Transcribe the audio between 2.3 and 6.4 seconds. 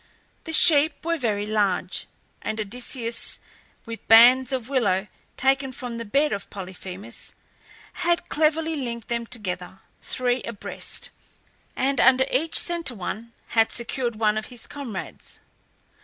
and Odysseus, with bands of willow taken from the bed